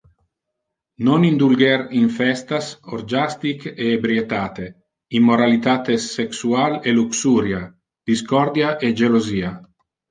[1.07, 2.65] Non indulger in festas
[2.97, 4.67] orgiastic e ebrietate,
[5.19, 7.61] immoralitates sexual e luxuria,
[8.11, 9.51] discordia e jelosia.